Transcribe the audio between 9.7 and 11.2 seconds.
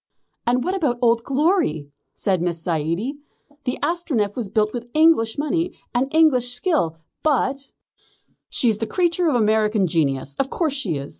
genius. Of course she is.